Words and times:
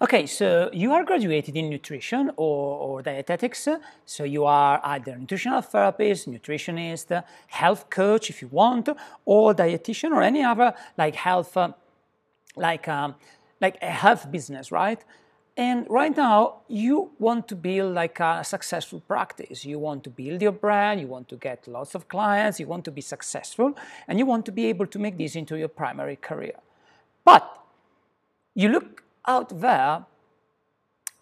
Okay, 0.00 0.26
so 0.26 0.70
you 0.72 0.92
are 0.92 1.02
graduated 1.04 1.56
in 1.56 1.68
nutrition 1.68 2.30
or, 2.36 2.78
or 2.78 3.02
dietetics. 3.02 3.66
So 4.06 4.22
you 4.22 4.44
are 4.44 4.80
either 4.84 5.16
nutritional 5.16 5.60
therapist, 5.60 6.30
nutritionist, 6.30 7.24
health 7.48 7.90
coach 7.90 8.30
if 8.30 8.40
you 8.40 8.46
want, 8.46 8.88
or 9.24 9.54
dietitian 9.54 10.12
or 10.12 10.22
any 10.22 10.44
other 10.44 10.72
like 10.96 11.16
health, 11.16 11.56
uh, 11.56 11.72
like 12.54 12.86
um, 12.86 13.16
like 13.60 13.76
a 13.82 13.90
health 13.90 14.30
business, 14.30 14.70
right? 14.70 15.02
And 15.56 15.84
right 15.90 16.16
now, 16.16 16.58
you 16.68 17.10
want 17.18 17.48
to 17.48 17.56
build 17.56 17.92
like 17.92 18.20
a 18.20 18.44
successful 18.44 19.00
practice. 19.00 19.64
You 19.64 19.80
want 19.80 20.04
to 20.04 20.10
build 20.10 20.40
your 20.40 20.52
brand, 20.52 21.00
you 21.00 21.08
want 21.08 21.28
to 21.30 21.36
get 21.36 21.66
lots 21.66 21.96
of 21.96 22.06
clients, 22.06 22.60
you 22.60 22.68
want 22.68 22.84
to 22.84 22.92
be 22.92 23.00
successful, 23.00 23.76
and 24.06 24.20
you 24.20 24.26
want 24.26 24.46
to 24.46 24.52
be 24.52 24.66
able 24.66 24.86
to 24.86 24.98
make 25.00 25.18
this 25.18 25.34
into 25.34 25.56
your 25.56 25.66
primary 25.66 26.14
career. 26.14 26.54
But 27.24 27.52
you 28.54 28.68
look 28.68 29.02
out 29.28 29.60
there 29.60 30.06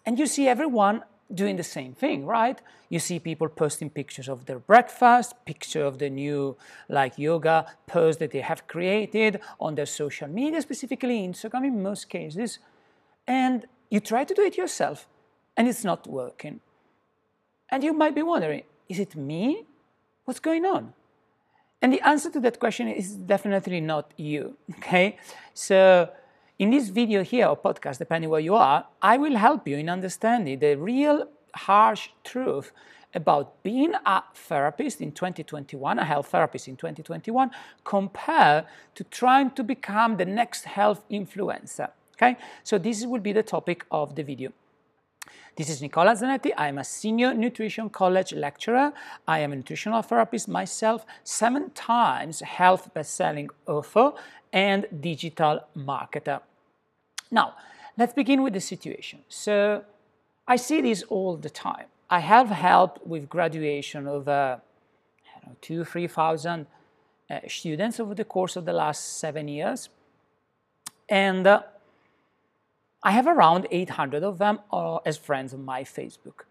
and 0.05 0.17
you 0.17 0.25
see 0.25 0.47
everyone 0.47 1.03
doing 1.33 1.57
the 1.57 1.63
same 1.63 1.93
thing, 1.93 2.25
right? 2.25 2.59
You 2.89 2.99
see 2.99 3.19
people 3.19 3.49
posting 3.49 3.89
pictures 3.89 4.29
of 4.29 4.45
their 4.45 4.59
breakfast, 4.59 5.33
picture 5.45 5.83
of 5.83 5.99
the 5.99 6.09
new 6.09 6.55
like 6.87 7.17
yoga 7.17 7.65
post 7.85 8.19
that 8.19 8.31
they 8.31 8.39
have 8.39 8.65
created 8.67 9.41
on 9.59 9.75
their 9.75 9.85
social 9.85 10.29
media, 10.29 10.61
specifically 10.61 11.27
Instagram 11.27 11.65
in 11.65 11.83
most 11.83 12.09
cases. 12.09 12.59
And 13.27 13.65
you 13.89 13.99
try 13.99 14.23
to 14.23 14.33
do 14.33 14.41
it 14.41 14.57
yourself 14.57 15.07
and 15.57 15.67
it's 15.67 15.83
not 15.83 16.07
working. 16.07 16.61
And 17.69 17.83
you 17.83 17.91
might 17.91 18.15
be 18.15 18.23
wondering, 18.23 18.63
is 18.87 18.99
it 18.99 19.15
me? 19.17 19.65
What's 20.23 20.39
going 20.39 20.65
on? 20.65 20.93
And 21.81 21.91
the 21.91 22.01
answer 22.07 22.29
to 22.31 22.39
that 22.39 22.59
question 22.59 22.87
is 22.87 23.15
definitely 23.15 23.81
not 23.81 24.13
you, 24.15 24.55
okay? 24.77 25.17
So 25.53 26.09
in 26.59 26.71
this 26.71 26.89
video 26.89 27.23
here 27.23 27.47
or 27.47 27.57
podcast, 27.57 27.99
depending 27.99 28.29
where 28.29 28.39
you 28.39 28.55
are, 28.55 28.85
I 29.01 29.17
will 29.17 29.35
help 29.35 29.67
you 29.67 29.77
in 29.77 29.89
understanding 29.89 30.59
the 30.59 30.75
real 30.75 31.27
harsh 31.53 32.09
truth 32.23 32.71
about 33.13 33.63
being 33.63 33.93
a 34.05 34.23
therapist 34.33 35.01
in 35.01 35.11
2021, 35.11 35.99
a 35.99 36.05
health 36.05 36.27
therapist 36.27 36.67
in 36.67 36.75
2021, 36.75 37.51
compared 37.83 38.65
to 38.95 39.03
trying 39.05 39.51
to 39.51 39.63
become 39.63 40.17
the 40.17 40.25
next 40.25 40.65
health 40.65 41.03
influencer. 41.09 41.89
Okay, 42.15 42.37
so 42.63 42.77
this 42.77 43.05
will 43.05 43.21
be 43.21 43.31
the 43.31 43.43
topic 43.43 43.85
of 43.91 44.15
the 44.15 44.23
video. 44.23 44.51
This 45.57 45.71
is 45.71 45.81
Nicola 45.81 46.11
Zanetti. 46.11 46.51
I 46.55 46.67
am 46.67 46.77
a 46.77 46.83
senior 46.83 47.33
nutrition 47.33 47.89
college 47.89 48.31
lecturer. 48.31 48.93
I 49.27 49.39
am 49.39 49.53
a 49.53 49.55
nutritional 49.55 50.03
therapist 50.03 50.47
myself, 50.47 51.03
seven 51.23 51.71
times 51.71 52.41
health 52.41 52.93
best-selling 52.93 53.49
author 53.65 54.11
and 54.53 54.85
digital 55.01 55.61
marketer. 55.75 56.41
Now, 57.31 57.55
let's 57.97 58.13
begin 58.13 58.43
with 58.43 58.53
the 58.53 58.61
situation. 58.61 59.21
So 59.29 59.83
I 60.47 60.57
see 60.57 60.79
this 60.81 61.01
all 61.09 61.37
the 61.37 61.49
time. 61.49 61.87
I 62.07 62.19
have 62.19 62.49
helped 62.49 63.07
with 63.07 63.27
graduation 63.27 64.05
of 64.05 64.27
uh, 64.27 64.57
two, 65.61 65.83
3,000 65.83 66.67
uh, 67.31 67.39
students 67.47 67.99
over 67.99 68.13
the 68.13 68.25
course 68.25 68.57
of 68.57 68.65
the 68.65 68.73
last 68.73 69.17
seven 69.17 69.47
years. 69.47 69.89
And 71.09 71.47
uh, 71.47 71.63
I 73.03 73.11
have 73.11 73.27
around 73.27 73.67
800 73.69 74.23
of 74.23 74.37
them 74.37 74.59
uh, 74.71 74.97
as 74.97 75.17
friends 75.17 75.53
on 75.53 75.63
my 75.63 75.83
Facebook. 75.83 76.45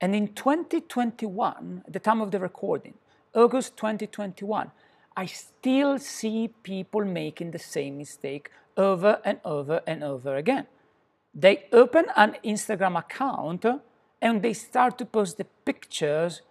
And 0.00 0.14
in 0.14 0.34
2021, 0.34 1.84
at 1.86 1.92
the 1.92 1.98
time 1.98 2.20
of 2.20 2.30
the 2.30 2.40
recording, 2.40 2.94
August 3.34 3.76
2021, 3.76 4.70
I 5.16 5.26
still 5.26 5.98
see 5.98 6.48
people 6.62 7.04
making 7.04 7.52
the 7.52 7.58
same 7.58 7.98
mistake 7.98 8.50
over 8.76 9.20
and 9.24 9.38
over 9.44 9.82
and 9.86 10.02
over 10.02 10.36
again. 10.36 10.66
They 11.34 11.66
open 11.72 12.06
an 12.16 12.36
Instagram 12.44 12.98
account 12.98 13.64
and 14.20 14.42
they 14.42 14.52
start 14.52 14.98
to 14.98 15.04
post 15.04 15.36
the 15.36 15.44
pictures 15.64 16.42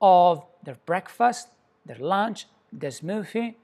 of 0.00 0.44
their 0.62 0.76
breakfast, 0.86 1.48
their 1.84 1.98
lunch, 1.98 2.46
their 2.72 2.90
smoothie. 2.90 3.56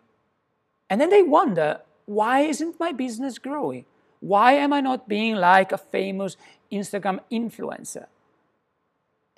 And 0.91 1.01
then 1.01 1.11
they 1.11 1.23
wonder, 1.23 1.81
why 2.07 2.41
isn't 2.41 2.81
my 2.81 2.93
business 2.93 3.39
growing? 3.39 3.85
Why 4.27 4.55
am 4.55 4.73
I 4.73 4.81
not 4.81 5.09
being 5.09 5.37
like 5.37 5.71
a 5.71 5.79
famous 5.79 6.37
Instagram 6.73 7.21
influencer? 7.31 8.07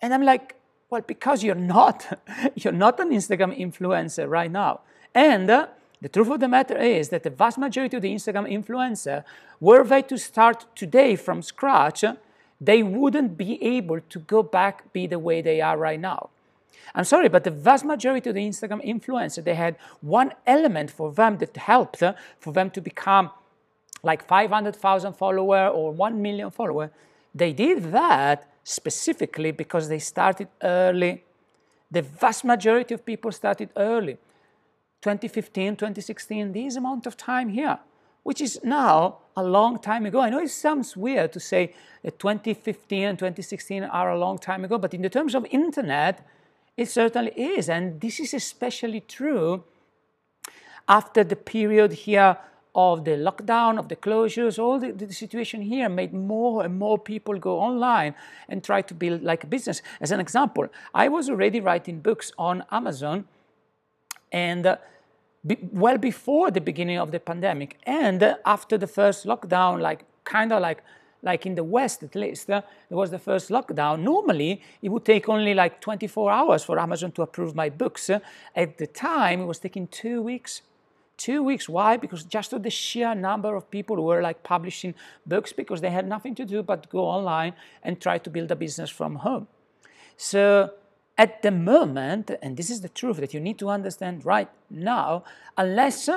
And 0.00 0.14
I'm 0.14 0.22
like, 0.22 0.54
well, 0.88 1.02
because 1.02 1.44
you're 1.44 1.54
not. 1.76 1.98
you're 2.54 2.72
not 2.72 2.98
an 2.98 3.10
Instagram 3.10 3.52
influencer 3.58 4.26
right 4.28 4.50
now. 4.50 4.80
And 5.14 5.50
uh, 5.50 5.66
the 6.00 6.08
truth 6.08 6.30
of 6.30 6.40
the 6.40 6.48
matter 6.48 6.78
is 6.78 7.10
that 7.10 7.22
the 7.22 7.30
vast 7.30 7.58
majority 7.58 7.96
of 7.96 8.02
the 8.02 8.14
Instagram 8.14 8.50
influencer, 8.50 9.24
were 9.60 9.84
they 9.84 10.00
to 10.02 10.16
start 10.16 10.64
today 10.74 11.16
from 11.16 11.42
scratch, 11.42 12.02
they 12.58 12.82
wouldn't 12.82 13.36
be 13.36 13.62
able 13.62 14.00
to 14.00 14.18
go 14.20 14.42
back 14.42 14.90
be 14.94 15.06
the 15.06 15.18
way 15.18 15.42
they 15.42 15.60
are 15.60 15.76
right 15.76 16.00
now. 16.00 16.30
I'm 16.94 17.04
sorry, 17.04 17.28
but 17.28 17.44
the 17.44 17.50
vast 17.50 17.84
majority 17.84 18.30
of 18.30 18.34
the 18.34 18.48
Instagram 18.48 18.82
influencer, 18.86 19.44
they 19.44 19.54
had 19.54 19.76
one 20.00 20.32
element 20.46 20.90
for 20.90 21.12
them 21.12 21.36
that 21.38 21.54
helped 21.56 22.02
for 22.40 22.52
them 22.54 22.70
to 22.70 22.80
become 22.80 23.30
like 24.02 24.26
500,000 24.26 25.12
follower 25.14 25.68
or 25.68 25.92
1 25.92 26.22
million 26.22 26.50
follower. 26.50 26.90
They 27.34 27.52
did 27.52 27.92
that 27.92 28.48
specifically 28.64 29.50
because 29.50 29.88
they 29.88 29.98
started 29.98 30.48
early. 30.62 31.24
The 31.90 32.02
vast 32.02 32.44
majority 32.44 32.94
of 32.94 33.04
people 33.04 33.32
started 33.32 33.70
early. 33.76 34.18
2015, 35.02 35.76
2016, 35.76 36.52
this 36.52 36.76
amount 36.76 37.06
of 37.06 37.16
time 37.16 37.48
here, 37.48 37.78
which 38.24 38.40
is 38.40 38.60
now 38.64 39.18
a 39.36 39.42
long 39.42 39.78
time 39.78 40.04
ago. 40.06 40.20
I 40.20 40.30
know 40.30 40.40
it 40.40 40.50
sounds 40.50 40.96
weird 40.96 41.32
to 41.32 41.40
say 41.40 41.72
that 42.02 42.18
2015 42.18 43.04
and 43.04 43.18
2016 43.18 43.84
are 43.84 44.10
a 44.10 44.18
long 44.18 44.38
time 44.38 44.64
ago, 44.64 44.76
but 44.76 44.92
in 44.92 45.02
the 45.02 45.08
terms 45.08 45.34
of 45.34 45.46
internet, 45.50 46.26
it 46.76 46.88
certainly 46.88 47.32
is. 47.32 47.68
And 47.68 48.00
this 48.00 48.20
is 48.20 48.34
especially 48.34 49.00
true 49.00 49.64
after 50.88 51.22
the 51.22 51.36
period 51.36 51.92
here 51.92 52.36
of 52.74 53.04
the 53.04 53.12
lockdown, 53.12 53.78
of 53.78 53.88
the 53.88 53.96
closures, 53.96 54.58
all 54.58 54.78
the, 54.78 54.92
the, 54.92 55.12
situation 55.12 55.62
here 55.62 55.88
made 55.88 56.12
more 56.12 56.64
and 56.64 56.78
more 56.78 56.98
people 56.98 57.38
go 57.38 57.58
online 57.58 58.14
and 58.48 58.62
try 58.62 58.82
to 58.82 58.94
build 58.94 59.22
like 59.22 59.44
a 59.44 59.46
business. 59.46 59.82
As 60.00 60.12
an 60.12 60.20
example, 60.20 60.68
I 60.94 61.08
was 61.08 61.28
already 61.28 61.60
writing 61.60 62.00
books 62.00 62.30
on 62.38 62.64
Amazon 62.70 63.26
and 64.30 64.66
uh, 64.66 64.76
be, 65.46 65.56
well 65.72 65.98
before 65.98 66.50
the 66.50 66.60
beginning 66.60 66.98
of 66.98 67.10
the 67.10 67.20
pandemic 67.20 67.78
and 67.84 68.22
uh, 68.22 68.36
after 68.44 68.76
the 68.76 68.86
first 68.86 69.26
lockdown, 69.26 69.80
like 69.80 70.04
kind 70.24 70.52
of 70.52 70.60
like 70.60 70.82
like 71.22 71.46
in 71.46 71.54
the 71.56 71.64
West 71.64 72.02
at 72.02 72.14
least, 72.14 72.48
uh, 72.48 72.62
was 72.90 73.10
the 73.10 73.18
first 73.18 73.50
lockdown. 73.50 74.00
Normally, 74.02 74.62
it 74.82 74.88
would 74.88 75.04
take 75.04 75.28
only 75.28 75.52
like 75.52 75.80
24 75.80 76.30
hours 76.30 76.64
for 76.64 76.78
Amazon 76.78 77.10
to 77.12 77.22
approve 77.22 77.54
my 77.56 77.68
books. 77.68 78.08
At 78.54 78.78
the 78.78 78.86
time, 78.86 79.40
it 79.40 79.46
was 79.46 79.58
taking 79.58 79.88
two 79.88 80.22
weeks. 80.22 80.62
Two 81.18 81.42
weeks. 81.42 81.68
Why? 81.68 81.96
Because 81.96 82.22
just 82.24 82.50
the 82.62 82.70
sheer 82.70 83.14
number 83.14 83.54
of 83.56 83.70
people 83.70 83.96
who 83.96 84.02
were 84.02 84.22
like 84.22 84.44
publishing 84.44 84.94
books 85.26 85.52
because 85.52 85.80
they 85.80 85.90
had 85.90 86.08
nothing 86.08 86.34
to 86.36 86.44
do 86.44 86.62
but 86.62 86.88
go 86.88 87.00
online 87.00 87.54
and 87.82 88.00
try 88.00 88.18
to 88.18 88.30
build 88.30 88.50
a 88.52 88.56
business 88.56 88.88
from 88.88 89.16
home. 89.16 89.48
So 90.16 90.70
at 91.18 91.42
the 91.42 91.50
moment, 91.50 92.30
and 92.40 92.56
this 92.56 92.70
is 92.70 92.80
the 92.80 92.88
truth 92.88 93.16
that 93.16 93.34
you 93.34 93.40
need 93.40 93.58
to 93.58 93.68
understand 93.68 94.24
right 94.24 94.48
now, 94.70 95.24
unless 95.56 96.08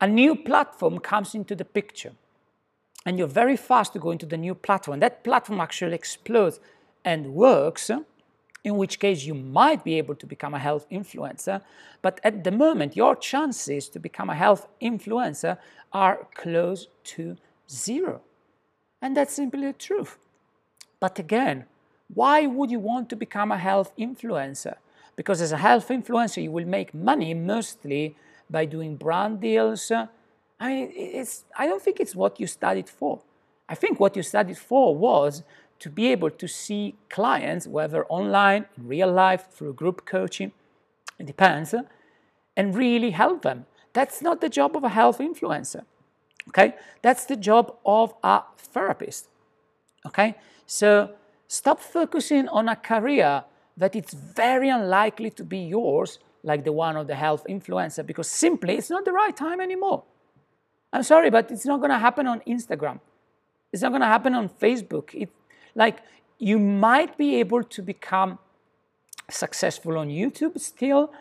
a 0.00 0.06
new 0.08 0.34
platform 0.34 0.98
comes 0.98 1.34
into 1.34 1.54
the 1.54 1.64
picture 1.64 2.12
and 3.06 3.16
you're 3.16 3.28
very 3.28 3.56
fast 3.56 3.92
to 3.92 4.00
go 4.00 4.10
into 4.10 4.26
the 4.26 4.36
new 4.36 4.56
platform, 4.56 4.98
that 5.00 5.22
platform 5.22 5.60
actually 5.60 5.94
explodes 5.94 6.58
and 7.04 7.32
works, 7.32 7.90
in 8.62 8.76
which 8.76 8.98
case 8.98 9.24
you 9.24 9.34
might 9.34 9.82
be 9.84 9.96
able 9.96 10.14
to 10.14 10.26
become 10.26 10.54
a 10.54 10.58
health 10.58 10.86
influencer. 10.90 11.62
But 12.02 12.20
at 12.22 12.44
the 12.44 12.50
moment, 12.50 12.96
your 12.96 13.16
chances 13.16 13.88
to 13.90 13.98
become 13.98 14.30
a 14.30 14.34
health 14.34 14.68
influencer 14.82 15.58
are 15.92 16.26
close 16.34 16.88
to 17.04 17.36
zero. 17.68 18.20
And 19.00 19.16
that's 19.16 19.34
simply 19.34 19.66
the 19.66 19.72
truth. 19.72 20.18
But 20.98 21.18
again, 21.18 21.64
why 22.12 22.46
would 22.46 22.70
you 22.70 22.80
want 22.80 23.08
to 23.10 23.16
become 23.16 23.50
a 23.50 23.58
health 23.58 23.92
influencer? 23.98 24.76
Because 25.16 25.40
as 25.40 25.52
a 25.52 25.56
health 25.58 25.88
influencer, 25.88 26.42
you 26.42 26.50
will 26.50 26.66
make 26.66 26.92
money 26.92 27.34
mostly 27.34 28.16
by 28.48 28.64
doing 28.66 28.96
brand 28.96 29.40
deals. 29.40 29.90
I 30.58 30.68
mean, 30.68 30.92
it's, 30.94 31.44
I 31.56 31.66
don't 31.66 31.82
think 31.82 32.00
it's 32.00 32.14
what 32.14 32.38
you 32.40 32.46
studied 32.46 32.88
for. 32.88 33.20
I 33.68 33.74
think 33.74 34.00
what 34.00 34.16
you 34.16 34.22
studied 34.22 34.58
for 34.58 34.94
was 34.94 35.42
to 35.80 35.90
be 35.90 36.12
able 36.12 36.30
to 36.30 36.46
see 36.46 36.94
clients, 37.08 37.66
whether 37.66 38.04
online, 38.06 38.66
in 38.76 38.86
real 38.86 39.10
life, 39.12 39.48
through 39.50 39.74
group 39.74 40.06
coaching, 40.06 40.52
it 41.18 41.26
depends, 41.26 41.74
and 42.56 42.76
really 42.76 43.10
help 43.10 43.42
them. 43.42 43.66
That's 43.92 44.22
not 44.22 44.40
the 44.40 44.48
job 44.48 44.76
of 44.76 44.84
a 44.84 44.90
health 44.90 45.18
influencer. 45.18 45.84
Okay? 46.48 46.74
That's 47.02 47.24
the 47.24 47.36
job 47.36 47.76
of 47.84 48.14
a 48.22 48.42
therapist. 48.58 49.28
Okay? 50.06 50.36
So 50.66 51.10
Stop 51.52 51.80
focusing 51.80 52.46
on 52.46 52.68
a 52.68 52.76
career 52.76 53.42
that 53.76 53.96
it's 53.96 54.14
very 54.14 54.68
unlikely 54.68 55.30
to 55.30 55.42
be 55.42 55.58
yours, 55.58 56.20
like 56.44 56.62
the 56.62 56.70
one 56.70 56.96
of 56.96 57.08
the 57.08 57.16
health 57.16 57.44
influencer, 57.48 58.06
because 58.06 58.28
simply 58.28 58.76
it's 58.76 58.88
not 58.88 59.04
the 59.04 59.10
right 59.10 59.36
time 59.36 59.60
anymore. 59.60 60.04
I'm 60.92 61.02
sorry, 61.02 61.28
but 61.28 61.50
it's 61.50 61.66
not 61.66 61.78
going 61.78 61.90
to 61.90 61.98
happen 61.98 62.28
on 62.28 62.38
Instagram. 62.46 63.00
It's 63.72 63.82
not 63.82 63.88
going 63.88 64.00
to 64.00 64.06
happen 64.06 64.32
on 64.36 64.48
Facebook. 64.48 65.12
It, 65.12 65.30
like 65.80 65.98
you 66.38 66.58
might 66.58 67.12
be 67.16 67.28
able 67.42 67.64
to 67.64 67.80
become 67.82 68.38
successful 69.30 69.98
on 69.98 70.08
YouTube 70.08 70.58
still 70.60 71.12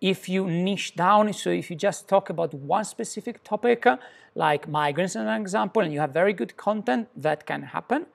if 0.00 0.28
you 0.28 0.46
niche 0.48 0.94
down. 0.96 1.32
So 1.32 1.50
if 1.50 1.70
you 1.70 1.76
just 1.76 2.08
talk 2.08 2.30
about 2.30 2.54
one 2.54 2.84
specific 2.84 3.44
topic, 3.44 3.86
uh, 3.86 3.96
like 4.34 4.68
migraines, 4.68 5.16
as 5.16 5.16
an 5.16 5.40
example, 5.40 5.82
and 5.82 5.92
you 5.92 6.00
have 6.00 6.12
very 6.12 6.32
good 6.32 6.56
content, 6.56 7.08
that 7.16 7.46
can 7.46 7.62
happen. 7.62 8.06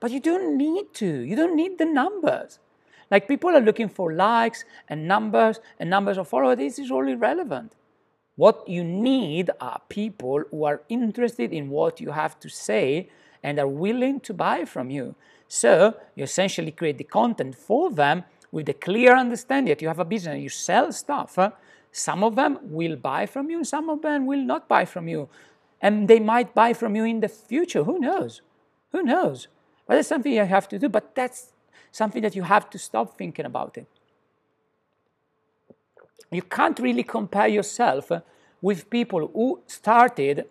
But 0.00 0.10
you 0.10 0.20
don't 0.20 0.56
need 0.56 0.86
to. 0.94 1.10
You 1.30 1.36
don't 1.36 1.56
need 1.56 1.78
the 1.78 1.84
numbers. 1.84 2.58
Like 3.10 3.28
people 3.28 3.50
are 3.50 3.60
looking 3.60 3.88
for 3.88 4.12
likes 4.12 4.64
and 4.88 5.06
numbers 5.06 5.60
and 5.78 5.88
numbers 5.88 6.18
of 6.18 6.28
followers. 6.28 6.58
This 6.58 6.78
is 6.78 6.90
all 6.90 7.06
irrelevant. 7.06 7.72
What 8.34 8.68
you 8.68 8.84
need 8.84 9.50
are 9.60 9.80
people 9.88 10.42
who 10.50 10.64
are 10.64 10.82
interested 10.88 11.52
in 11.52 11.70
what 11.70 12.00
you 12.00 12.10
have 12.10 12.38
to 12.40 12.48
say 12.50 13.08
and 13.42 13.58
are 13.58 13.68
willing 13.68 14.20
to 14.20 14.34
buy 14.34 14.64
from 14.64 14.90
you. 14.90 15.14
So 15.48 15.94
you 16.14 16.24
essentially 16.24 16.72
create 16.72 16.98
the 16.98 17.04
content 17.04 17.54
for 17.54 17.90
them 17.90 18.24
with 18.50 18.66
the 18.66 18.74
clear 18.74 19.16
understanding 19.16 19.70
that 19.70 19.82
you 19.82 19.88
have 19.88 19.98
a 19.98 20.04
business 20.04 20.42
you 20.42 20.48
sell 20.48 20.92
stuff. 20.92 21.38
Some 21.92 22.24
of 22.24 22.36
them 22.36 22.58
will 22.62 22.96
buy 22.96 23.26
from 23.26 23.50
you, 23.50 23.64
some 23.64 23.88
of 23.88 24.02
them 24.02 24.26
will 24.26 24.42
not 24.42 24.68
buy 24.68 24.84
from 24.84 25.08
you. 25.08 25.28
And 25.80 26.08
they 26.08 26.20
might 26.20 26.54
buy 26.54 26.72
from 26.72 26.96
you 26.96 27.04
in 27.04 27.20
the 27.20 27.28
future. 27.28 27.84
Who 27.84 27.98
knows? 27.98 28.40
Who 28.92 29.02
knows? 29.02 29.48
But 29.86 29.96
that's 29.96 30.08
something 30.08 30.32
you 30.32 30.44
have 30.44 30.68
to 30.68 30.78
do, 30.78 30.88
but 30.88 31.14
that's 31.14 31.52
something 31.92 32.22
that 32.22 32.34
you 32.34 32.42
have 32.42 32.68
to 32.70 32.78
stop 32.78 33.16
thinking 33.16 33.46
about 33.46 33.76
it 33.78 33.86
you 36.30 36.42
can't 36.42 36.78
really 36.78 37.02
compare 37.02 37.48
yourself 37.48 38.10
with 38.60 38.90
people 38.90 39.30
who 39.32 39.60
started 39.66 40.46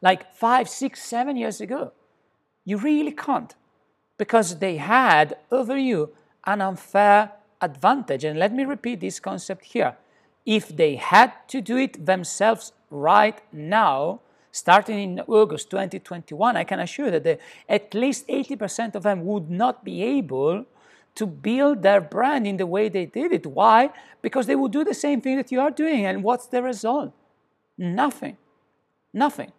like 0.00 0.32
five, 0.34 0.68
six, 0.68 1.02
seven 1.02 1.36
years 1.36 1.60
ago. 1.60 1.92
You 2.64 2.78
really 2.78 3.12
can't 3.12 3.54
because 4.18 4.58
they 4.58 4.76
had 4.76 5.36
over 5.50 5.78
you 5.78 6.10
an 6.44 6.60
unfair 6.60 7.32
advantage. 7.60 8.24
And 8.24 8.38
let 8.38 8.52
me 8.52 8.64
repeat 8.64 9.00
this 9.00 9.20
concept 9.20 9.64
here. 9.64 9.96
If 10.44 10.76
they 10.76 10.96
had 10.96 11.32
to 11.48 11.60
do 11.60 11.76
it 11.76 12.04
themselves 12.04 12.72
right 12.90 13.40
now, 13.52 14.20
starting 14.50 14.98
in 14.98 15.20
August 15.20 15.70
2021, 15.70 16.56
I 16.56 16.64
can 16.64 16.80
assure 16.80 17.06
you 17.06 17.20
that 17.20 17.40
at 17.68 17.94
least 17.94 18.26
80% 18.28 18.94
of 18.94 19.02
them 19.02 19.24
would 19.24 19.50
not 19.50 19.84
be 19.84 20.02
able 20.02 20.66
to 21.14 21.26
build 21.26 21.82
their 21.82 22.00
brand 22.00 22.46
in 22.46 22.56
the 22.56 22.66
way 22.66 22.88
they 22.88 23.06
did 23.06 23.32
it. 23.32 23.46
Why? 23.46 23.90
Because 24.22 24.46
they 24.46 24.54
will 24.54 24.68
do 24.68 24.84
the 24.84 24.94
same 24.94 25.20
thing 25.20 25.36
that 25.36 25.50
you 25.50 25.60
are 25.60 25.70
doing. 25.70 26.06
And 26.06 26.22
what's 26.22 26.46
the 26.46 26.62
result? 26.62 27.12
Nothing. 27.76 28.36
Nothing. 29.12 29.52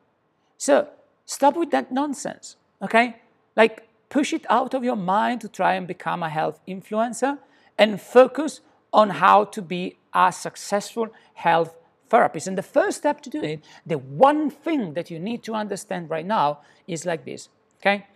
So 0.58 0.88
stop 1.26 1.56
with 1.56 1.72
that 1.72 1.92
nonsense, 1.92 2.56
okay? 2.82 3.18
Like 3.56 3.89
push 4.10 4.34
it 4.34 4.46
out 4.50 4.74
of 4.74 4.84
your 4.84 4.96
mind 4.96 5.42
to 5.42 5.48
try 5.48 5.76
and 5.76 5.88
become 5.88 6.24
a 6.24 6.30
health 6.30 6.60
influencer 6.68 7.38
and 7.78 8.02
focus 8.02 8.62
on 8.92 9.10
how 9.12 9.46
to 9.46 9.62
be 9.62 9.98
a 10.14 10.32
successful 10.32 11.08
health 11.36 11.76
therapist. 12.10 12.48
And 12.48 12.58
the 12.58 12.64
first 12.64 12.98
step 12.98 13.22
to 13.22 13.30
do 13.30 13.44
it, 13.44 13.64
the 13.86 13.98
one 13.98 14.50
thing 14.50 14.94
that 14.94 15.12
you 15.12 15.20
need 15.20 15.44
to 15.44 15.54
understand 15.54 16.10
right 16.10 16.26
now 16.26 16.60
is 16.88 17.06
like 17.06 17.24
this, 17.24 17.50
okay? 17.78 18.08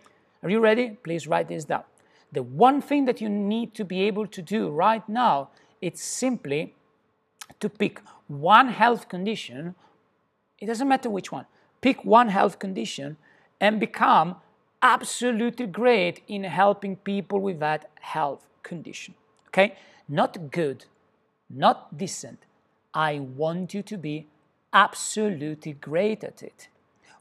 Are 0.42 0.50
you 0.50 0.60
ready? 0.60 0.98
Please 1.02 1.26
write 1.26 1.48
this 1.48 1.64
down. 1.64 1.84
The 2.32 2.42
one 2.42 2.82
thing 2.82 3.04
that 3.04 3.20
you 3.20 3.28
need 3.28 3.74
to 3.74 3.84
be 3.84 4.02
able 4.02 4.26
to 4.26 4.42
do 4.42 4.68
right 4.70 5.08
now 5.08 5.50
it's 5.84 6.02
simply 6.02 6.74
to 7.60 7.68
pick 7.68 8.00
one 8.26 8.68
health 8.68 9.06
condition. 9.10 9.74
It 10.58 10.64
doesn't 10.64 10.88
matter 10.88 11.10
which 11.10 11.30
one. 11.30 11.44
Pick 11.82 12.02
one 12.06 12.28
health 12.28 12.58
condition 12.58 13.18
and 13.60 13.78
become 13.78 14.36
absolutely 14.84 15.66
great 15.66 16.22
in 16.28 16.44
helping 16.44 16.94
people 16.96 17.40
with 17.40 17.58
that 17.58 17.90
health 18.00 18.46
condition. 18.62 19.14
Okay? 19.48 19.76
Not 20.08 20.50
good, 20.50 20.84
not 21.48 21.96
decent. 21.96 22.40
I 22.92 23.18
want 23.18 23.72
you 23.72 23.82
to 23.82 23.96
be 23.96 24.28
absolutely 24.72 25.72
great 25.72 26.22
at 26.22 26.42
it. 26.42 26.68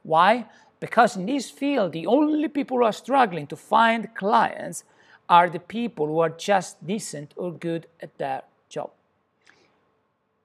Why? 0.03 0.45
Because 0.81 1.15
in 1.15 1.25
this 1.25 1.49
field, 1.49 1.93
the 1.93 2.05
only 2.05 2.49
people 2.49 2.77
who 2.77 2.83
are 2.83 2.91
struggling 2.91 3.47
to 3.47 3.55
find 3.55 4.13
clients 4.13 4.83
are 5.29 5.49
the 5.49 5.59
people 5.59 6.07
who 6.07 6.19
are 6.19 6.29
just 6.29 6.85
decent 6.85 7.33
or 7.37 7.53
good 7.53 7.87
at 8.01 8.17
their 8.17 8.41
job. 8.67 8.91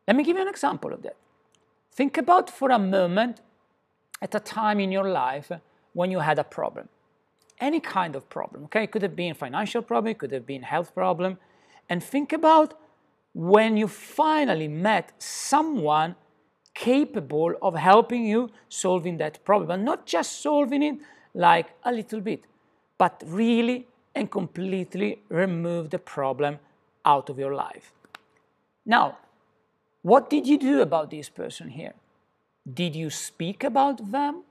Let 0.06 0.16
me 0.16 0.22
give 0.22 0.36
you 0.36 0.42
an 0.42 0.48
example 0.48 0.92
of 0.92 1.02
that. 1.02 1.16
Think 1.90 2.16
about 2.16 2.48
for 2.48 2.70
a 2.70 2.78
moment 2.78 3.40
at 4.22 4.36
a 4.36 4.40
time 4.40 4.78
in 4.78 4.92
your 4.92 5.10
life 5.10 5.50
when 5.94 6.12
you 6.12 6.20
had 6.20 6.38
a 6.38 6.44
problem. 6.44 6.88
Any 7.60 7.80
kind 7.80 8.14
of 8.14 8.28
problem, 8.28 8.64
okay? 8.64 8.84
It 8.84 8.92
could 8.92 9.02
have 9.02 9.16
been 9.16 9.34
financial 9.34 9.82
problem, 9.82 10.12
it 10.12 10.18
could 10.18 10.32
have 10.32 10.46
been 10.46 10.62
health 10.62 10.94
problem. 10.94 11.38
And 11.88 12.02
think 12.02 12.32
about 12.32 12.78
when 13.34 13.76
you 13.76 13.88
finally 13.88 14.68
met 14.68 15.12
someone 15.22 16.14
capable 16.74 17.54
of 17.60 17.74
helping 17.74 18.24
you 18.24 18.50
solving 18.68 19.16
that 19.18 19.44
problem. 19.44 19.70
And 19.70 19.84
not 19.84 20.06
just 20.06 20.40
solving 20.42 20.82
it 20.82 20.98
like 21.34 21.66
a 21.84 21.92
little 21.92 22.20
bit, 22.20 22.44
but 22.96 23.22
really 23.26 23.86
and 24.14 24.30
completely 24.30 25.20
remove 25.28 25.90
the 25.90 25.98
problem 25.98 26.58
out 27.04 27.30
of 27.30 27.38
your 27.38 27.54
life. 27.54 27.92
Now, 28.84 29.18
what 30.02 30.30
did 30.30 30.46
you 30.46 30.58
do 30.58 30.80
about 30.80 31.10
this 31.10 31.28
person 31.28 31.68
here? 31.68 31.94
Did 32.72 32.94
you 32.94 33.10
speak 33.10 33.64
about 33.64 34.12
them? 34.12 34.44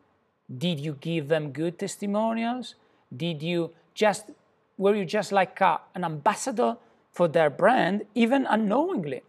Did 0.65 0.79
you 0.79 0.93
give 0.99 1.27
them 1.27 1.51
good 1.51 1.79
testimonials? 1.79 2.75
Did 3.15 3.41
you 3.41 3.71
just, 3.93 4.31
were 4.77 4.95
you 4.95 5.05
just 5.05 5.31
like 5.31 5.59
a, 5.61 5.79
an 5.95 6.03
ambassador 6.03 6.77
for 7.11 7.27
their 7.27 7.49
brand, 7.49 8.03
even 8.15 8.45
unknowingly? 8.45 9.21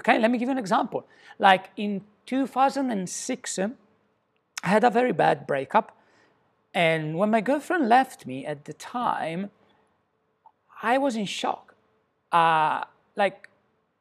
Okay, 0.00 0.18
let 0.18 0.30
me 0.30 0.38
give 0.38 0.48
you 0.48 0.52
an 0.52 0.58
example. 0.58 1.06
Like 1.38 1.70
in 1.76 2.02
2006, 2.26 3.58
I 3.58 3.68
had 4.62 4.84
a 4.84 4.90
very 4.90 5.12
bad 5.12 5.46
breakup. 5.46 5.96
And 6.74 7.16
when 7.16 7.30
my 7.30 7.40
girlfriend 7.40 7.88
left 7.88 8.26
me 8.26 8.44
at 8.44 8.64
the 8.66 8.72
time, 8.74 9.50
I 10.82 10.98
was 10.98 11.16
in 11.16 11.24
shock. 11.24 11.74
Uh, 12.30 12.84
like, 13.14 13.48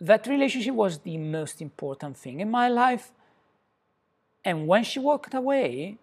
that 0.02 0.28
relationship 0.28 0.74
was 0.74 1.00
the 1.00 1.18
most 1.18 1.62
important 1.62 2.18
thing 2.18 2.42
in 2.42 2.52
my 2.52 2.68
life. 2.68 3.14
And 4.44 4.68
when 4.68 4.84
she 4.84 5.00
walked 5.00 5.34
away, 5.34 5.98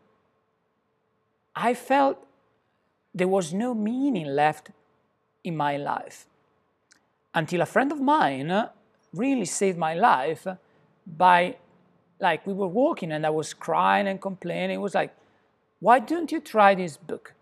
I 1.55 1.75
felt 1.75 2.27
there 3.15 3.29
was 3.29 3.53
no 3.53 3.75
meaning 3.75 4.27
left 4.27 4.71
in 5.45 5.57
my 5.57 5.77
life. 5.77 6.27
Until 7.35 7.63
a 7.63 7.67
friend 7.67 7.93
of 7.93 8.01
mine 8.01 8.51
uh, 8.51 8.71
really 9.13 9.45
saved 9.45 9.79
my 9.79 9.95
life 9.95 10.47
by, 11.07 11.57
like, 12.21 12.47
we 12.47 12.53
were 12.53 12.69
walking 12.69 13.13
and 13.13 13.27
I 13.27 13.31
was 13.31 13.55
crying 13.55 14.07
and 14.07 14.21
complaining. 14.21 14.77
It 14.77 14.81
was 14.81 14.95
like, 14.95 15.15
why 15.81 15.99
don't 15.99 16.31
you 16.31 16.41
try 16.41 16.75
this 16.75 16.97
book? 16.97 17.35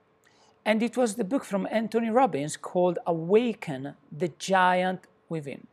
And 0.65 0.83
it 0.83 0.97
was 0.97 1.15
the 1.15 1.25
book 1.25 1.45
from 1.45 1.67
Anthony 1.71 2.11
Robbins 2.11 2.57
called 2.57 2.99
Awaken 3.07 3.95
the 4.11 4.29
Giant 4.39 5.07
Within. 5.29 5.67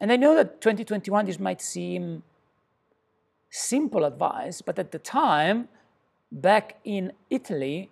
And 0.00 0.10
I 0.10 0.16
know 0.16 0.34
that 0.34 0.60
2021 0.60 1.26
this 1.26 1.38
might 1.38 1.60
seem 1.60 2.22
simple 3.50 4.04
advice, 4.04 4.62
but 4.62 4.78
at 4.78 4.92
the 4.92 4.98
time, 4.98 5.68
back 6.32 6.78
in 6.84 7.12
Italy, 7.28 7.90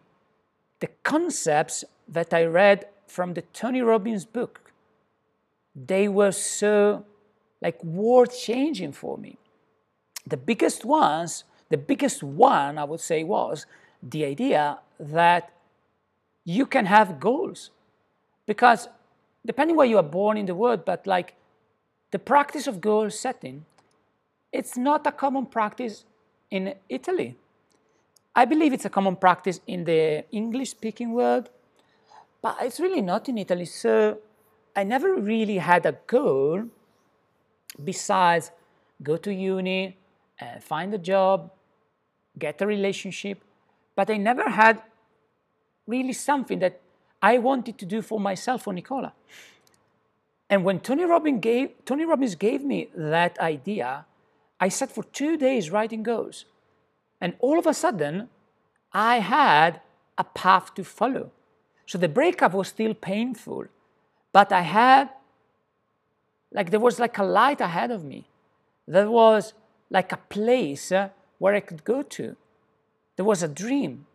the 0.81 0.89
concepts 1.03 1.85
that 2.09 2.33
I 2.33 2.45
read 2.45 2.87
from 3.07 3.35
the 3.35 3.43
Tony 3.43 3.81
Robbins 3.81 4.25
book, 4.25 4.73
they 5.75 6.09
were 6.09 6.33
so 6.33 7.05
like 7.61 7.83
world 7.83 8.33
changing 8.33 8.93
for 8.93 9.19
me. 9.19 9.37
The 10.27 10.37
biggest 10.37 10.85
ones, 10.85 11.45
the 11.71 11.79
biggest 11.79 12.23
one 12.23 12.79
I 12.79 12.85
would 12.85 13.01
say 13.01 13.25
was 13.25 13.67
the 14.03 14.25
idea 14.25 14.79
that 15.01 15.53
you 16.45 16.67
can 16.67 16.87
have 16.87 17.21
goals. 17.21 17.71
Because 18.47 18.89
depending 19.45 19.77
where 19.77 19.87
you 19.87 19.99
are 19.99 20.03
born 20.03 20.37
in 20.37 20.47
the 20.47 20.55
world, 20.55 20.85
but 20.85 21.07
like 21.07 21.35
the 22.11 22.19
practice 22.19 22.67
of 22.67 22.81
goal 22.81 23.11
setting, 23.11 23.65
it's 24.53 24.77
not 24.77 25.07
a 25.07 25.13
common 25.13 25.47
practice 25.47 26.05
in 26.51 26.75
Italy. 26.89 27.37
I 28.41 28.45
believe 28.45 28.73
it's 28.73 28.85
a 28.85 28.91
common 28.91 29.17
practice 29.17 29.61
in 29.67 29.83
the 29.83 30.25
English 30.31 30.71
speaking 30.71 31.11
world, 31.11 31.51
but 32.41 32.57
it's 32.61 32.79
really 32.79 33.03
not 33.03 33.29
in 33.29 33.37
Italy. 33.37 33.65
So 33.65 34.19
I 34.77 34.85
never 34.85 35.17
really 35.17 35.59
had 35.59 35.85
a 35.87 35.95
goal 36.07 36.63
besides 37.83 38.53
go 39.03 39.17
to 39.17 39.35
uni, 39.35 39.97
uh, 40.41 40.61
find 40.61 40.95
a 40.95 40.99
job, 40.99 41.51
get 42.39 42.63
a 42.63 42.67
relationship, 42.69 43.43
but 43.97 44.09
I 44.09 44.19
never 44.19 44.49
had 44.49 44.85
really 45.89 46.13
something 46.13 46.61
that 46.61 46.81
I 47.21 47.39
wanted 47.39 47.77
to 47.79 47.87
do 47.87 48.03
for 48.03 48.21
myself, 48.21 48.63
for 48.63 48.73
Nicola. 48.73 49.15
And 50.49 50.63
when 50.63 50.79
Tony 50.79 51.05
Robbins 51.07 51.41
gave, 51.41 51.71
Tony 51.85 52.05
Robbins 52.05 52.37
gave 52.37 52.63
me 52.63 52.89
that 52.95 53.37
idea, 53.41 54.07
I 54.61 54.69
sat 54.69 54.93
for 54.93 55.03
two 55.03 55.37
days 55.37 55.73
writing 55.73 56.05
goals. 56.05 56.45
And 57.21 57.35
all 57.41 57.59
of 57.59 57.67
a 57.67 57.75
sudden, 57.75 58.29
I 58.93 59.19
had 59.19 59.81
a 60.17 60.25
path 60.25 60.75
to 60.75 60.85
follow. 60.85 61.31
So 61.87 61.99
the 61.99 62.09
breakup 62.09 62.53
was 62.53 62.69
still 62.69 62.95
painful, 62.95 63.67
but 64.33 64.53
I 64.53 64.61
had, 64.61 65.11
like, 66.53 66.71
there 66.71 66.81
was 66.81 66.99
like 66.99 67.19
a 67.19 67.25
light 67.25 67.61
ahead 67.61 67.91
of 67.91 68.05
me. 68.05 68.29
There 68.87 69.11
was 69.11 69.55
like 69.91 70.13
a 70.13 70.19
place 70.29 70.93
uh, 70.93 71.09
where 71.39 71.55
I 71.55 71.61
could 71.61 71.85
go 71.85 72.03
to. 72.03 72.37
There 73.17 73.25
was 73.25 73.43
a 73.43 73.49
dream. 73.49 74.07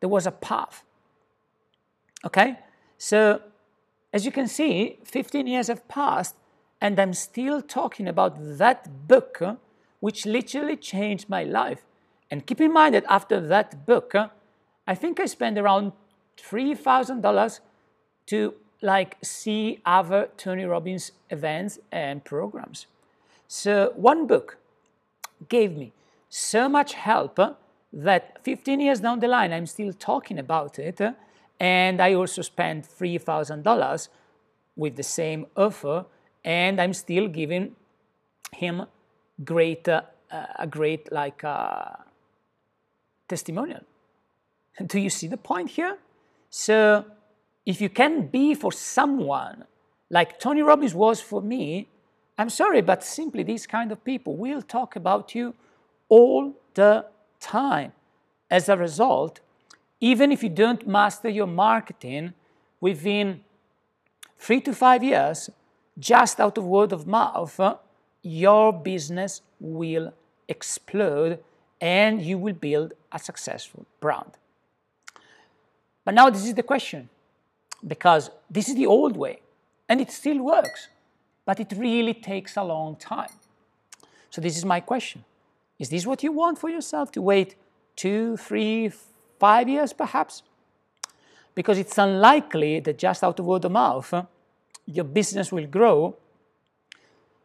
There 0.00 0.08
was 0.08 0.26
a 0.26 0.30
path. 0.30 0.84
Okay? 2.24 2.58
So, 2.98 3.40
as 4.12 4.24
you 4.24 4.32
can 4.32 4.46
see, 4.46 4.98
15 5.04 5.46
years 5.46 5.68
have 5.68 5.88
passed, 5.88 6.36
and 6.80 6.98
I'm 6.98 7.14
still 7.14 7.62
talking 7.62 8.06
about 8.06 8.36
that 8.58 9.08
book, 9.08 9.40
uh, 9.40 9.56
which 10.00 10.26
literally 10.26 10.76
changed 10.76 11.28
my 11.28 11.44
life. 11.44 11.84
And 12.30 12.46
keep 12.46 12.60
in 12.60 12.72
mind 12.72 12.94
that 12.94 13.04
after 13.08 13.40
that 13.40 13.86
book, 13.86 14.14
uh, 14.14 14.28
I 14.86 14.94
think 14.94 15.20
I 15.20 15.26
spent 15.26 15.58
around 15.58 15.92
$3,000 16.36 17.60
to 18.26 18.54
like 18.82 19.16
see 19.22 19.80
other 19.86 20.28
Tony 20.36 20.64
Robbins 20.64 21.12
events 21.30 21.78
and 21.90 22.24
programs. 22.24 22.86
So 23.48 23.92
one 23.96 24.26
book 24.26 24.58
gave 25.48 25.76
me 25.76 25.92
so 26.28 26.68
much 26.68 26.94
help 26.94 27.38
that 27.92 28.38
15 28.42 28.80
years 28.80 29.00
down 29.00 29.20
the 29.20 29.28
line, 29.28 29.52
I'm 29.52 29.66
still 29.66 29.92
talking 29.92 30.38
about 30.38 30.78
it. 30.78 31.00
And 31.60 32.00
I 32.00 32.14
also 32.14 32.42
spent 32.42 32.86
$3,000 32.86 34.08
with 34.76 34.96
the 34.96 35.02
same 35.02 35.46
offer, 35.56 36.04
and 36.44 36.80
I'm 36.80 36.92
still 36.92 37.28
giving 37.28 37.76
him 38.52 38.86
great, 39.44 39.88
uh, 39.88 40.02
a 40.58 40.66
great 40.66 41.12
like 41.12 41.44
uh, 41.44 41.90
testimonial. 43.34 43.84
Do 44.92 44.98
you 45.06 45.10
see 45.18 45.28
the 45.34 45.42
point 45.50 45.68
here? 45.78 45.94
So, 46.50 47.04
if 47.72 47.76
you 47.82 47.90
can 48.00 48.14
be 48.36 48.46
for 48.62 48.72
someone 48.72 49.58
like 50.16 50.38
Tony 50.44 50.62
Robbins 50.62 50.94
was 51.04 51.18
for 51.30 51.40
me, 51.54 51.88
I'm 52.40 52.50
sorry, 52.50 52.82
but 52.90 53.00
simply 53.18 53.42
these 53.42 53.66
kind 53.76 53.90
of 53.92 53.98
people 54.10 54.32
will 54.44 54.62
talk 54.76 54.90
about 55.02 55.34
you 55.36 55.54
all 56.16 56.42
the 56.74 56.92
time. 57.40 57.90
As 58.50 58.68
a 58.68 58.76
result, 58.86 59.34
even 60.00 60.30
if 60.34 60.42
you 60.44 60.52
don't 60.64 60.86
master 60.86 61.30
your 61.38 61.50
marketing 61.68 62.34
within 62.80 63.26
three 64.44 64.60
to 64.66 64.72
five 64.84 65.02
years, 65.02 65.38
just 65.98 66.34
out 66.44 66.58
of 66.58 66.64
word 66.76 66.92
of 66.92 67.06
mouth, 67.06 67.58
your 68.22 68.72
business 68.92 69.32
will 69.58 70.12
explode 70.54 71.38
and 71.84 72.22
you 72.22 72.38
will 72.38 72.54
build 72.54 72.94
a 73.12 73.18
successful 73.18 73.84
brand. 74.00 74.38
But 76.02 76.14
now 76.14 76.30
this 76.30 76.46
is 76.46 76.54
the 76.54 76.62
question, 76.62 77.10
because 77.86 78.30
this 78.50 78.70
is 78.70 78.74
the 78.74 78.86
old 78.86 79.18
way, 79.18 79.40
and 79.86 80.00
it 80.00 80.10
still 80.10 80.38
works, 80.42 80.88
but 81.44 81.60
it 81.60 81.74
really 81.76 82.14
takes 82.14 82.56
a 82.56 82.64
long 82.64 82.96
time. 82.96 83.34
So 84.30 84.40
this 84.40 84.56
is 84.56 84.64
my 84.64 84.80
question. 84.80 85.24
Is 85.78 85.90
this 85.90 86.06
what 86.06 86.22
you 86.22 86.32
want 86.32 86.58
for 86.58 86.70
yourself, 86.70 87.12
to 87.12 87.20
wait 87.20 87.54
two, 87.96 88.38
three, 88.38 88.90
five 89.38 89.68
years 89.68 89.92
perhaps? 89.92 90.42
Because 91.54 91.76
it's 91.76 91.98
unlikely 91.98 92.80
that 92.80 92.96
just 92.96 93.22
out 93.22 93.38
of 93.38 93.44
word 93.44 93.66
of 93.66 93.72
mouth, 93.72 94.26
your 94.86 95.04
business 95.04 95.52
will 95.52 95.66
grow 95.66 96.16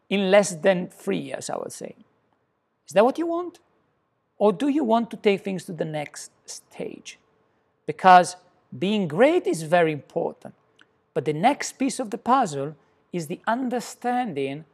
in 0.08 0.30
less 0.30 0.54
than 0.54 0.88
three 0.88 1.18
years, 1.18 1.50
I 1.50 1.58
would 1.58 1.72
say. 1.72 1.94
Is 2.88 2.94
that 2.94 3.04
what 3.04 3.18
you 3.18 3.26
want? 3.26 3.58
Or 4.40 4.54
do 4.54 4.68
you 4.68 4.82
want 4.82 5.10
to 5.10 5.18
take 5.18 5.44
things 5.44 5.64
to 5.66 5.72
the 5.72 5.84
next 5.84 6.32
stage? 6.46 7.18
Because 7.86 8.36
being 8.76 9.06
great 9.06 9.46
is 9.46 9.62
very 9.62 9.92
important. 9.92 10.54
But 11.12 11.26
the 11.26 11.34
next 11.34 11.72
piece 11.72 12.00
of 12.00 12.10
the 12.10 12.16
puzzle 12.16 12.74
is 13.12 13.26
the 13.26 13.40
understanding 13.46 14.64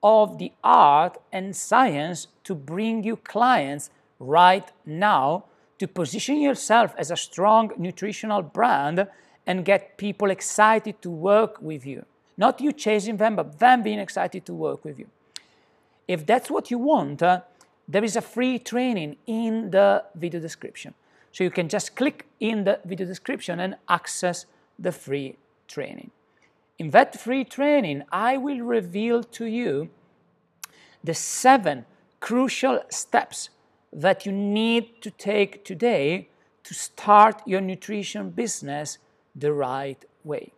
of 0.00 0.38
the 0.38 0.52
art 0.62 1.18
and 1.32 1.56
science 1.56 2.28
to 2.44 2.54
bring 2.54 3.02
you 3.02 3.16
clients 3.16 3.90
right 4.20 4.70
now 4.86 5.44
to 5.80 5.88
position 5.88 6.40
yourself 6.40 6.94
as 6.96 7.10
a 7.10 7.16
strong 7.16 7.72
nutritional 7.76 8.42
brand 8.42 9.08
and 9.44 9.64
get 9.64 9.96
people 9.96 10.30
excited 10.30 11.02
to 11.02 11.10
work 11.10 11.60
with 11.60 11.84
you. 11.84 12.04
Not 12.36 12.60
you 12.60 12.72
chasing 12.72 13.16
them, 13.16 13.34
but 13.34 13.58
them 13.58 13.82
being 13.82 13.98
excited 13.98 14.46
to 14.46 14.54
work 14.54 14.84
with 14.84 15.00
you. 15.00 15.08
If 16.06 16.24
that's 16.24 16.48
what 16.48 16.70
you 16.70 16.78
want, 16.78 17.22
uh, 17.22 17.40
there 17.88 18.04
is 18.04 18.16
a 18.16 18.20
free 18.20 18.58
training 18.58 19.16
in 19.26 19.70
the 19.70 20.04
video 20.14 20.40
description. 20.40 20.94
So 21.32 21.44
you 21.44 21.50
can 21.50 21.68
just 21.68 21.96
click 21.96 22.26
in 22.40 22.64
the 22.64 22.80
video 22.84 23.06
description 23.06 23.60
and 23.60 23.76
access 23.88 24.46
the 24.78 24.92
free 24.92 25.36
training. 25.68 26.10
In 26.78 26.90
that 26.90 27.18
free 27.18 27.44
training, 27.44 28.02
I 28.10 28.36
will 28.36 28.60
reveal 28.60 29.22
to 29.22 29.46
you 29.46 29.90
the 31.02 31.14
seven 31.14 31.86
crucial 32.20 32.82
steps 32.88 33.50
that 33.92 34.26
you 34.26 34.32
need 34.32 35.00
to 35.02 35.10
take 35.10 35.64
today 35.64 36.28
to 36.64 36.74
start 36.74 37.40
your 37.46 37.60
nutrition 37.60 38.30
business 38.30 38.98
the 39.34 39.52
right 39.52 40.04
way. 40.24 40.52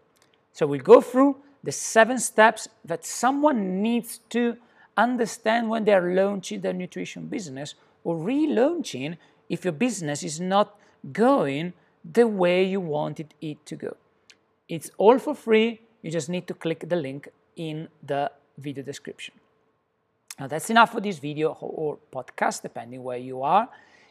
So 0.53 0.67
we'll 0.67 0.81
go 0.81 1.01
through 1.01 1.37
the 1.63 1.73
seven 1.73 2.19
steps 2.19 2.69
that 2.85 3.05
someone 3.05 3.83
needs 3.83 4.21
to 4.31 4.57
understand 4.99 5.71
when 5.71 5.85
they're 5.85 6.15
launching 6.15 6.61
their 6.61 6.73
nutrition 6.73 7.27
business 7.27 7.75
or 8.05 8.17
relaunching 8.17 9.17
if 9.49 9.65
your 9.65 9.73
business 9.73 10.23
is 10.23 10.41
not 10.41 10.77
going 11.13 11.73
the 12.05 12.27
way 12.27 12.65
you 12.65 12.81
wanted 12.81 13.35
it 13.41 13.65
to 13.67 13.77
go. 13.77 13.97
It's 14.69 14.91
all 14.99 15.19
for 15.19 15.35
free. 15.35 15.81
You 16.03 16.11
just 16.11 16.29
need 16.29 16.47
to 16.49 16.55
click 16.55 16.89
the 16.89 16.97
link 16.97 17.29
in 17.57 17.89
the 18.05 18.31
video 18.59 18.85
description. 18.85 19.35
Now 20.39 20.47
that's 20.47 20.71
enough 20.71 20.93
for 20.93 21.01
this 21.01 21.19
video 21.19 21.53
or 21.61 21.99
podcast, 22.13 22.63
depending 22.63 23.03
where 23.03 23.19
you 23.19 23.43
are. 23.43 23.69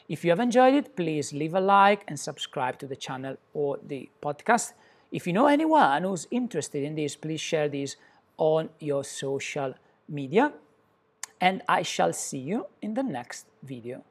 If 0.10 0.24
you 0.24 0.32
have 0.32 0.40
enjoyed 0.40 0.74
it, 0.74 0.96
please 0.96 1.34
leave 1.34 1.54
a 1.54 1.60
like 1.60 2.04
and 2.08 2.20
subscribe 2.20 2.80
to 2.80 2.88
the 2.88 2.96
channel 2.96 3.38
or 3.54 3.78
the 3.86 4.10
podcast. 4.22 4.74
If 5.12 5.28
you 5.28 5.34
know 5.34 5.48
anyone 5.48 6.04
who's 6.04 6.28
interested 6.32 6.84
in 6.84 6.96
this, 6.96 7.16
please 7.16 7.42
share 7.42 7.70
this 7.70 7.96
on 8.38 8.70
your 8.80 9.04
social 9.04 9.74
media. 10.08 10.54
And 11.40 11.62
I 11.68 11.84
shall 11.84 12.14
see 12.14 12.40
you 12.40 12.68
in 12.82 12.96
the 12.96 13.04
next 13.04 13.46
video. 13.62 14.04